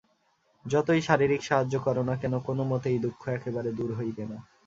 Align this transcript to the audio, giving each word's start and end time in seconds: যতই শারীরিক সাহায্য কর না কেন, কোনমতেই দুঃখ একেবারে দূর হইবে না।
যতই 0.65 1.01
শারীরিক 1.01 1.41
সাহায্য 1.43 1.75
কর 1.79 1.97
না 2.01 2.15
কেন, 2.21 2.33
কোনমতেই 2.39 2.97
দুঃখ 2.99 3.21
একেবারে 3.29 3.69
দূর 3.71 3.89
হইবে 3.95 4.23
না। 4.25 4.37